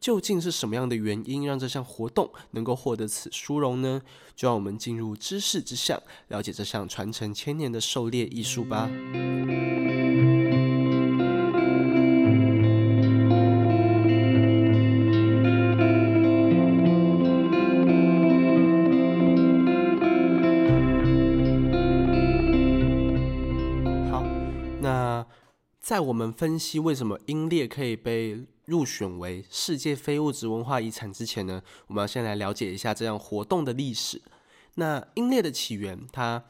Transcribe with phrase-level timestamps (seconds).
[0.00, 4.00] 究竟是什么样的原因让这项活动能够获得此殊荣呢？
[4.34, 8.90] 就让我们进入知识之巷，了解这项传承千年的狩猎艺术吧。
[25.90, 34.22] 在我们分析为什么鹰猎可以被入选为世界非物质文化遗产之前呢，我们要先来了解一下这样活动的历史。
[34.76, 36.44] 那鹰猎的起源，它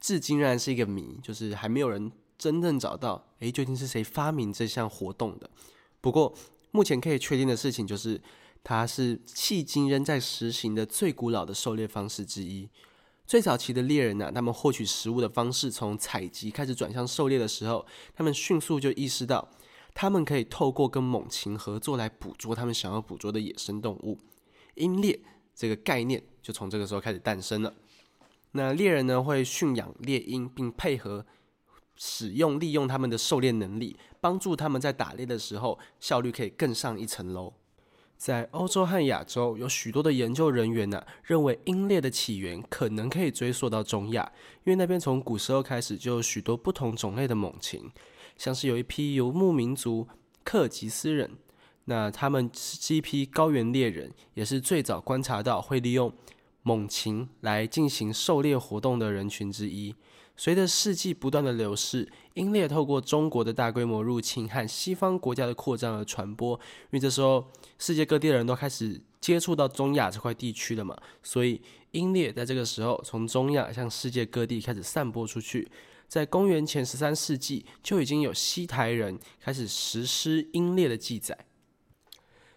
[0.00, 5.48] 至今仍然是一个谜，就是还没有人真正找到，诶，究竟是谁发明这项活动的？
[6.00, 6.34] 不过
[6.72, 8.20] 目前可以确定的事情就是，
[8.64, 12.68] 它是迄今仍在实行的最古老的狩猎方式之一。
[13.26, 19.48] 最早期的猎人呢、他们获取食物的方式从采集开始转向狩猎的时候，他们迅速就意识到。
[19.96, 24.18] 他们可以透过跟猛禽合作来捕捉他们想要捕捉的野生动物，
[24.74, 25.20] 鹰猎
[25.54, 27.72] 这个概念就从这个时候开始诞生了。
[28.50, 31.24] 那猎人呢会驯养猎鹰，并配合
[31.94, 37.54] 使用利用他们的狩猎能力，帮助他们在打猎的时候效率可以更上一层楼。
[38.16, 44.32] 在欧洲和亚洲，有许多的研究人员呢认为鹰猎的起源可能可以追溯到中亚，
[44.64, 47.90] 因为那边从古时候开始就有许多不同种类的猛禽。
[48.36, 50.08] 像是有一批游牧民族
[50.42, 51.32] 克吉斯人，
[51.84, 56.12] 那他们是一批高原猎人，也是最早观察到会利用
[56.62, 59.94] 猛禽来进行狩猎活动的人群之一。
[60.36, 66.54] 随着世纪不断的流逝，英烈透过中国的大规模入侵和西方国家的扩张而传播。
[66.54, 67.44] 因为这时候
[67.78, 71.60] 世界各地的人都开始接触到中亚这块地区了嘛，所以
[71.92, 75.70] 英烈在这个时候从中亚向世界各地开始散播出去。
[76.08, 81.36] 在公元前十三世纪，就已经有西台人开始实施英烈的记载。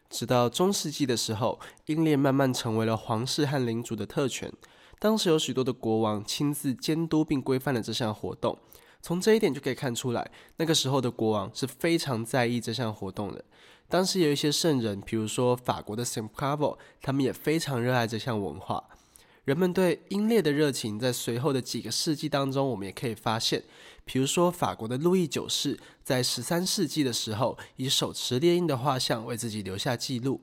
[0.09, 4.51] 直到中世纪的时候，英烈慢慢成为了皇室和领主的特权。
[4.99, 8.57] 当时有许多的国王亲自监督并规范了这项活动。
[9.01, 13.43] 从这一点就可以看出来，那个时候的国王是非常在意这项活动的。
[13.87, 18.83] 当时有一些圣人，比如说法国的 Saint c a v o 他们也非常热爱这项文化。
[19.45, 23.63] 人们对鹰猎的热情，在随后的几个世纪当中，我们也可以发现，
[24.03, 30.41] 比如说法国的路易九世，在十三世纪的时候，以手持猎鹰的画像为自己留下记录。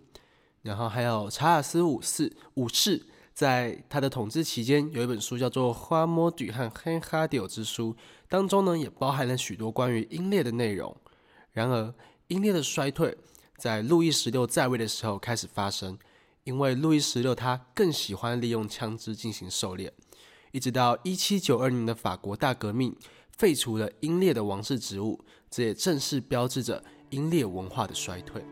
[0.63, 3.05] 然后还有查尔斯五世五世，
[3.35, 7.93] 在他的统治期间，有一本书叫做《花摸底和黑哈迪欧之书》，
[8.29, 10.97] 当中呢也包含了许多关于鹰猎的内容。
[11.51, 11.93] 然而，
[12.29, 13.17] 鹰猎的衰退，
[13.57, 15.99] 在路易十六在位的时候开始发生。
[16.45, 19.91] 因为路易十六他更喜欢利用枪支进行狩猎，
[20.53, 22.95] 一直到一七九二年的法国大革命
[23.31, 25.19] 废除了鹰猎的王室职务，
[25.51, 28.45] 这也正式标志着鹰猎文化的衰退。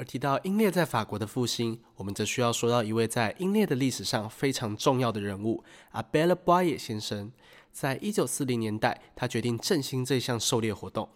[0.00, 5.62] 而提到英烈在法国的复兴，我们则需要说到一位在英烈的历史上非常重要的人物——
[5.92, 7.30] 阿贝勒·巴耶先生。
[7.70, 11.06] 在一九四零年代，他决定振兴这项狩猎活动。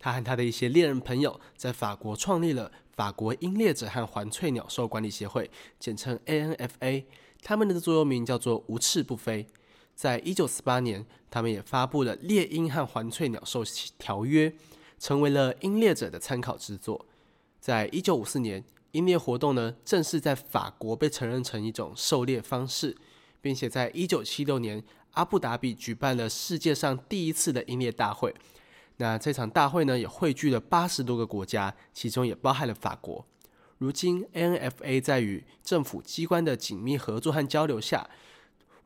[0.00, 5.48] 他和他的一些猎人朋友在法国创立了法国鹰猎者和环翠鸟兽管理协会，
[5.78, 7.04] 简称 ANFA。
[7.40, 9.46] 他们的座右铭叫做“无翅不飞”。
[9.94, 13.62] 在一九四八年，他们也发布了《猎鹰和环翠鸟兽
[13.96, 14.50] 条约》，
[14.98, 17.06] 成为了鹰猎者的参考之作。
[17.64, 18.62] 在一九五四年，
[18.92, 22.94] 鹰猎活动呢正式在法国被承认成一种狩猎方式，
[23.40, 28.34] 并且在一九七六年阿布达比举办了世界上第一次的鹰猎大会。
[28.98, 33.24] 那这场大会呢也汇聚了八十多个国家，其中也包含了法国。
[33.78, 38.10] 如今，ANFA 在与政府机关的紧密合作和交流下，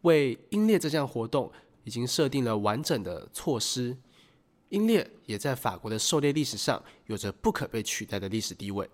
[0.02, 1.50] 为英列这项活动
[1.82, 3.96] 已经设定了完整的措施。
[4.70, 8.88] 英烈也在法国的狩猎历史上有着不可被取代的历史地位。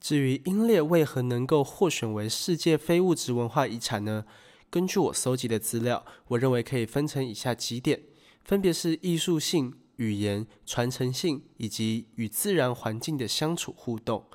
[0.00, 4.24] 至于英烈为何能够获选为世界非物质文化遗产呢？
[4.68, 8.02] 根据我搜集的资料，我认为可以分成以下几点，
[8.44, 14.26] 分别是艺术性、语言、传承性以及与自然环境的相处互动。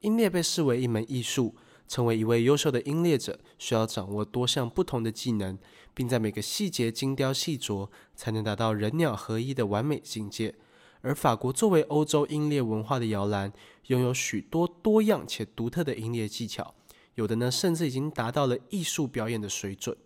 [0.00, 1.54] 英列被视为一门艺术，
[1.86, 5.58] 成为一位优秀的音列者，需要掌握多项不同的技能，
[5.92, 10.54] 并在每个细节精雕细琢，才能达到人鸟合一的完美境界。
[11.02, 13.52] 而法国作为欧洲音列文化的摇篮，
[13.88, 16.74] 拥有许多多样且独特的音列技巧。
[17.16, 19.96] 有的呢，甚至已经达到了艺术表演的水准。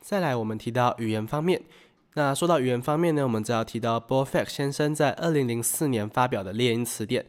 [0.00, 1.62] 再来，我们提到语言方面。
[2.14, 7.22] 那说到语言方面呢，我们就要提到 b o f e c 先生在二零零四年发表的《猎鹰词典》。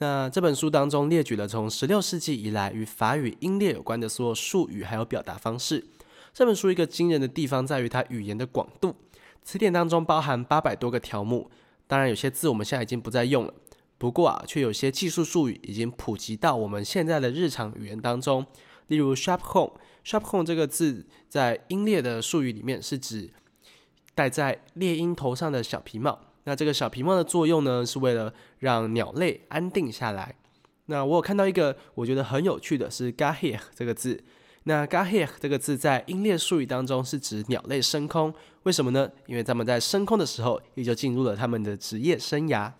[0.00, 5.86] 那这本书当中列举了从十六世纪以来与法语英列有关的所有术语还有表达方式。
[6.32, 8.96] 这本书一个惊人的地方在于它语言的广度，
[9.42, 11.50] 词典当中包含八百多个条目。
[11.86, 13.52] 当然，有些字我们现在已经不再用了。
[13.98, 18.46] 不过啊，却有些技术术语已经普及到我们现在的日常语言当中。
[18.86, 23.30] 例如 sharp home，sharp home 这个字在英猎的术语里面是指
[24.14, 26.18] 戴在猎鹰头上的小皮帽。
[26.44, 30.34] 那这个小皮帽的作用呢，是为了让鸟类安定下来。
[30.86, 34.22] 那我有看到一个我觉得很有趣的是 gahir 这个字。
[34.64, 38.34] 那 gahir 这个字在英猎术语当中是指鸟类升空。
[38.64, 39.10] 为什么呢？
[39.26, 42.72] 因为他们在升空的时候，也就进入了他们的职业生涯。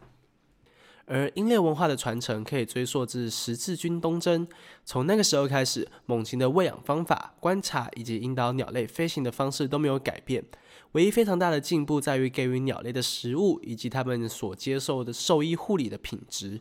[1.06, 4.46] 而英烈文化的传承可以追溯至十字军东征，
[4.84, 10.44] 从那个时候开始，猛禽的喂养方法、观察以及引导鸟类飞行的方式都没有改变。
[10.92, 16.60] 唯一非常大的进步在于给予鸟类的食物以及它们所接受的兽医护理的品质。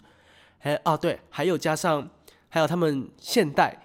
[0.59, 2.09] 还哦对，还有加上
[2.49, 3.81] 还有他们现代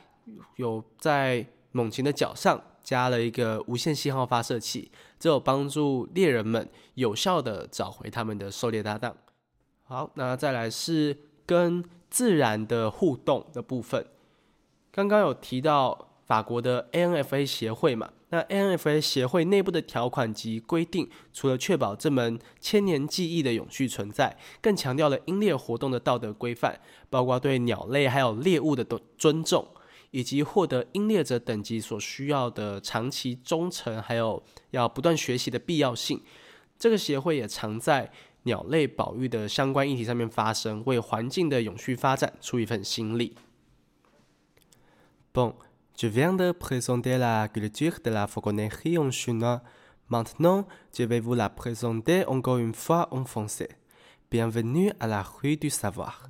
[0.56, 9.16] 有在猛禽的脚上加了一个无线信号发射器，这有帮助猎人们有效的找回他们的狩猎搭档。
[9.84, 14.06] 好，那再来是跟自然的互动的部分。
[14.90, 18.10] 刚刚有提到法国的 ANFA 协会嘛？
[18.34, 28.84] 那 ANFA 协会内部的条款及规定，除了确保这门千年技艺的永续存在，更强调了鹰猎活动的道德规范，包括对鸟类还有猎物的
[29.16, 29.68] 尊重，
[30.10, 36.22] 以及获得鹰猎者等级所需要的长期忠诚，还有要不断学习的必要性。
[36.78, 38.10] 这个协会也常在。
[38.46, 43.34] 鸟类保育的相关议题上面发生，为环境的永续发展出一份心力。
[45.32, 45.54] 嘣
[46.00, 48.68] je viens de présenter la culture de la faune
[48.98, 49.62] en chinois.
[50.08, 53.68] Maintenant, je vais vous la présenter encore une fois en français.
[54.30, 56.28] Bienvenue à la rue du savoir.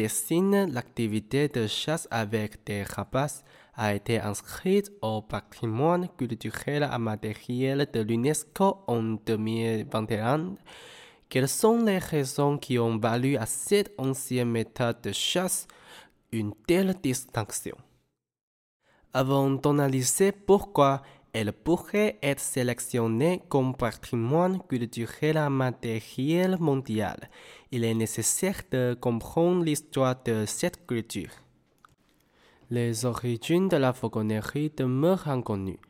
[0.00, 3.44] Qui dessine l'activité de chasse avec des rapaces
[3.74, 10.56] a été inscrite au patrimoine culturel immatériel de l'UNESCO en 2021.
[11.28, 15.66] Quelles sont les raisons qui ont valu à cette ancienne méthode de chasse
[16.32, 17.76] une telle distinction?
[19.12, 27.28] Avant d'analyser pourquoi elle pourrait être sélectionnée comme patrimoine culturel immatériel mondial,
[27.70, 31.30] il est nécessaire de comprendre l'histoire de cette culture.
[32.70, 35.80] Les origines de la fauconnerie demeurent inconnues,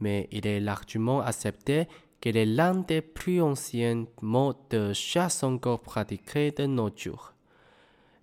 [0.00, 1.86] mais il est largement accepté
[2.20, 7.32] qu'elle est l'un des plus anciens modes de chasse encore pratiqués de nos jours.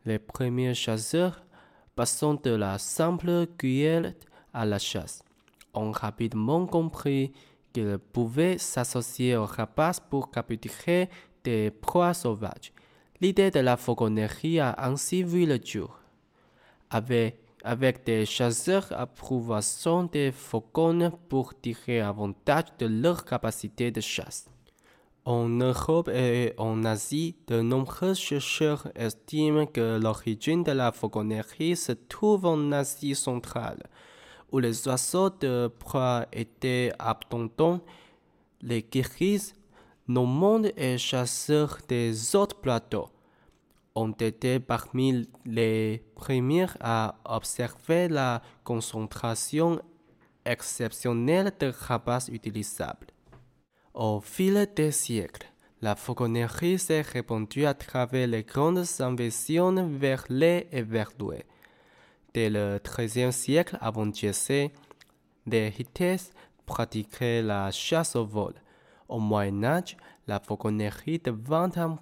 [0.05, 1.43] Les premiers chasseurs,
[1.95, 5.23] passant de la simple cueillette à la chasse,
[5.77, 7.31] ont rapidement compris
[7.73, 11.09] qu'ils pouvaient s'associer aux rapaces pour capturer
[11.43, 12.73] des proies sauvages.
[13.21, 15.99] L'idée de la fauconnerie a ainsi vu le jour.
[16.89, 24.47] Avec, des chasseurs approuvant des faucons pour tirer avantage de leur capacité de chasse.
[25.25, 31.91] En Europe et en Asie, de nombreux chercheurs estiment que l'origine de la fauconnerie se
[31.91, 33.83] trouve en Asie centrale,
[34.51, 37.81] où les oiseaux de proie étaient abondants.
[38.61, 39.53] Les guéris
[40.07, 43.09] monde et chasseurs des autres plateaux
[43.95, 49.81] ont été parmi les premiers à observer la concentration
[50.45, 53.07] exceptionnelle de rapaces utilisables.
[53.93, 55.47] Au fil des siècles,
[55.79, 61.11] La fauconnerie s'est répandue à travers les grandes invasions vers l'est et vers.
[62.37, 64.69] Dès le XIIIe siècle avant Jésus,
[65.47, 66.31] les Hittites
[66.67, 68.53] pratiquaient la chasse au vol.
[69.09, 71.97] Au Moyen Âge, la fauconnerie devint un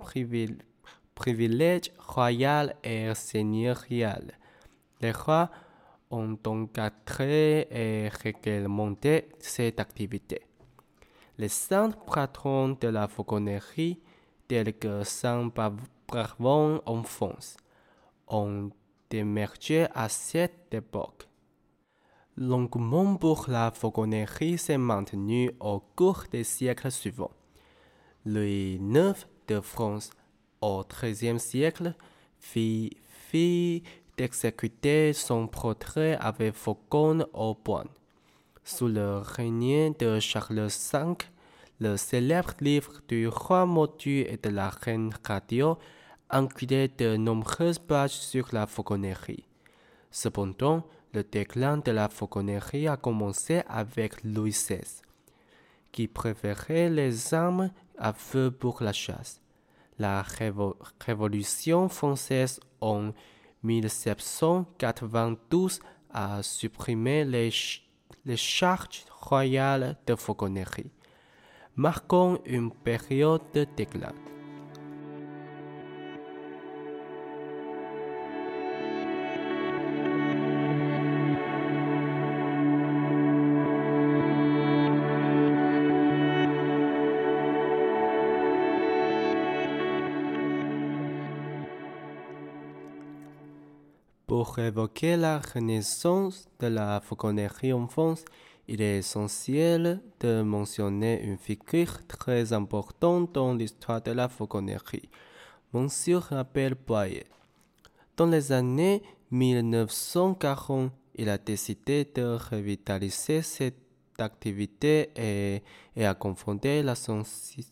[1.15, 4.34] privilège royal et seigneurial.
[5.00, 5.50] Les rois
[6.12, 10.42] ont encadré et réglementé cette activité.
[11.38, 14.01] Les saints patrons de la fauconnerie,
[14.50, 15.50] tels que Saint
[16.10, 17.56] Bravon en France,
[18.27, 18.70] ont
[19.12, 21.28] émergé à cette époque.
[22.38, 27.32] L'engouement pour la fauconnerie s'est maintenu au cours des siècles suivants.
[28.26, 29.14] Louis IX
[29.48, 30.10] de France,
[30.62, 31.94] au XIIIe siècle,
[32.40, 32.98] fit,
[33.30, 33.84] fit
[34.18, 37.86] d'exécuter son portrait avec faucon au point.
[38.64, 41.16] Sous le règne de Charles V,
[41.80, 45.78] le célèbre livre du roi Motu et de la reine Radio
[46.29, 49.48] incluait de nombreuses pages sur la fauconnerie.
[50.12, 55.01] Cependant, le déclin de la fauconnerie a commencé avec Louis XVI,
[55.91, 59.41] qui préférait les armes à feu pour la chasse.
[59.98, 60.24] La
[61.00, 63.13] Révolution française en
[63.63, 65.79] 1792
[66.12, 67.50] a supprimé les,
[68.25, 70.91] les charges royales de fauconnerie,
[71.75, 74.12] marquant une période de déclin.
[94.46, 98.24] Pour évoquer la renaissance de la fauconnerie en France,
[98.68, 105.10] il est essentiel de mentionner une figure très importante dans l'histoire de la fauconnerie,
[105.74, 107.25] Monsieur Abel Boyer.
[108.18, 113.80] Dans les années 1940, il a décidé de revitaliser cette
[114.20, 115.64] activité et,
[116.06, 116.84] a confondé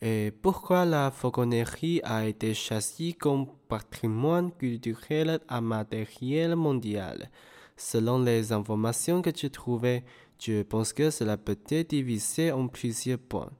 [0.00, 7.30] et pourquoi la fauconnerie a été choisie comme patrimoine culturel immatériel mondial?
[7.76, 10.04] Selon les informations que j'ai trouvées,
[10.38, 13.50] je pense que cela peut être divisé en plusieurs points.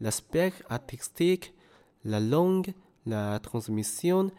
[0.00, 1.54] L'aspect artistique,
[2.04, 2.74] la langue,
[3.06, 4.30] la transmission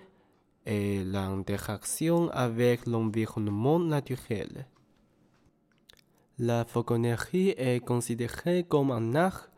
[0.68, 4.68] et l'interaction avec l'environnement naturel.
[6.38, 9.50] La fauconnerie est considérée comme un art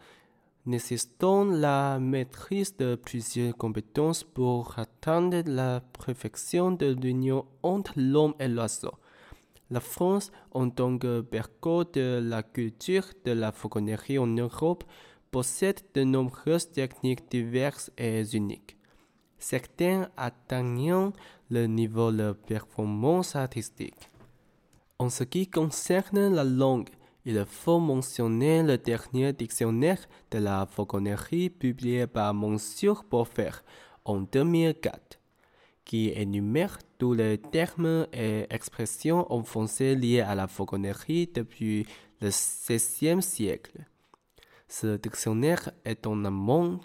[0.66, 8.48] nécessitant la maîtrise de plusieurs compétences pour atteindre la perfection de l'union entre l'homme et
[8.48, 8.94] l'oiseau.
[9.72, 14.84] La France, en tant que berceau de la culture de la fauconnerie en Europe,
[15.32, 18.79] possède de nombreuses techniques diverses et uniques.
[19.40, 21.14] Certaines atteignant
[21.50, 24.10] le niveau de performance artistique.
[25.00, 26.90] En ce qui concerne la langue,
[27.26, 30.00] il faut mentionner le dernier dictionnaire
[30.32, 33.62] de la fauconnerie publié par Monsieur Beaufort
[34.06, 35.20] en 2004,
[35.86, 41.86] qui énumère tous les termes et expressions en français liés à la fauconnerie depuis
[42.22, 43.86] le XVIe siècle.
[44.68, 46.80] Ce dictionnaire est un amont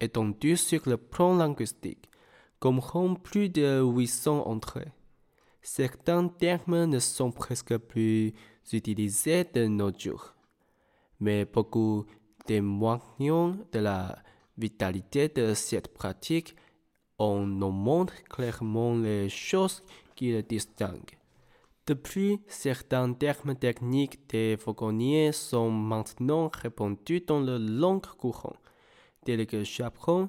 [0.00, 2.10] étendu sur le plan linguistique,
[2.60, 4.92] comprend plus de 800 entrées.
[5.62, 8.32] Certains termes ne sont presque plus
[8.72, 10.34] utilisés de nos jours,
[11.20, 12.06] mais beaucoup
[12.46, 14.18] témoignent de la
[14.56, 16.56] vitalité de cette pratique
[17.18, 19.82] en nous montre clairement les choses
[20.14, 21.18] qui le distinguent.
[21.86, 28.56] Depuis, certains termes techniques des fauconniers sont maintenant répandus dans le langue courant,
[29.26, 30.28] tel que chaperon,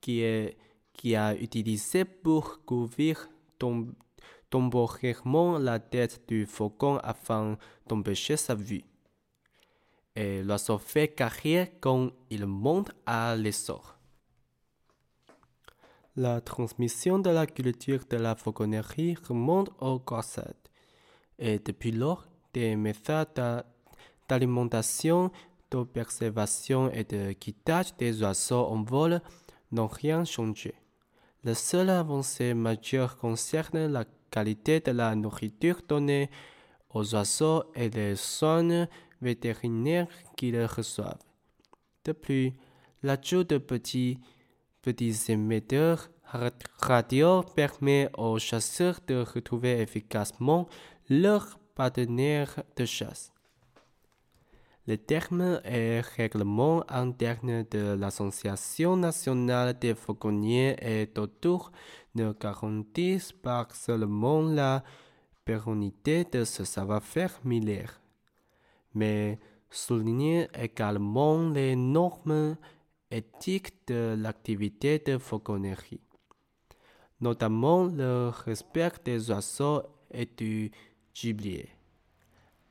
[0.00, 0.56] qui, est,
[0.92, 3.28] qui a utilisé pour couvrir
[4.50, 8.84] temporairement la tête du faucon afin d'empêcher sa vue.
[10.14, 13.98] Et l'oiseau fait carrière quand il monte à l'essor.
[16.14, 20.54] La transmission de la culture de la fauconnerie remonte au corset.
[21.38, 23.64] Et depuis lors, des méthodes
[24.28, 25.30] d'alimentation,
[25.84, 29.20] d'observation et de quittage des oiseaux en vol
[29.72, 30.74] n'ont rien changé.
[31.44, 36.30] La seule avancée majeure concerne la qualité de la nourriture donnée
[36.92, 38.88] aux oiseaux et les soins
[39.20, 41.22] vétérinaires qui les reçoivent.
[42.04, 42.52] De plus,
[43.02, 44.18] l'ajout de petits,
[44.82, 46.08] petits émetteurs
[46.80, 50.68] radio permet aux chasseurs de retrouver efficacement
[51.08, 53.32] leur partenaire de chasse.
[54.88, 61.72] Les termes et règlements internes de l'Association nationale des fauconniers et d'autres
[62.14, 64.84] ne garantissent pas seulement la
[65.44, 68.00] pérennité de ce savoir-faire millaire,
[68.94, 69.40] mais
[69.70, 72.56] soulignent également les normes
[73.10, 76.00] éthiques de l'activité de fauconnerie,
[77.20, 79.82] notamment le respect des oiseaux
[80.12, 80.70] et du
[81.12, 81.70] gibier,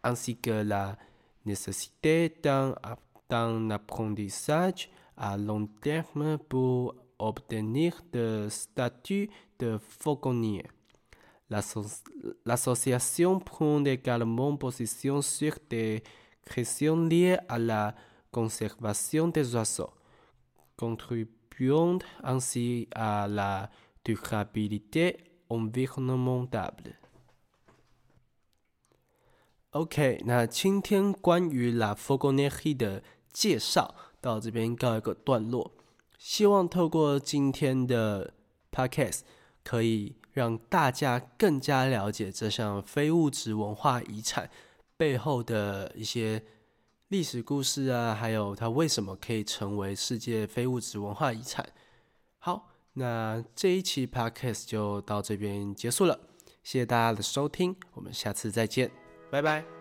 [0.02, 0.98] ainsi que la
[1.46, 9.30] nécessité d'un apprentissage à long terme pour obtenir le statut
[9.60, 10.66] de fauconnier.
[12.46, 16.04] L'association prend également position sur des
[16.44, 17.96] questions liées à la
[18.32, 19.94] conservation des oiseaux,
[20.76, 23.70] contribuant ainsi à la
[24.04, 25.18] durabilité
[25.50, 27.00] environnementale.
[29.76, 35.70] OK，那今天关于 La Fauconnerie 的介绍到这边告一个段落。
[36.18, 38.34] 希望透过今天的
[38.72, 39.24] Podcast，
[39.66, 44.50] 可以让大家更加了解这项非物质文化遗产
[44.96, 46.42] 背后的一些
[47.10, 51.68] 历史故事啊，还有它为什么可以成为世界非物质文化遗产。
[52.38, 56.18] 好，那这一期 Podcast 就到这边结束了，
[56.64, 59.05] 谢谢大家的收听，我们下次再见。
[59.30, 59.75] 拜拜。